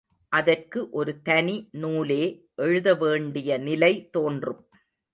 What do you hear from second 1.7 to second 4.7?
நூலே எழுத வேண்டிய நிலை தோன்றும்.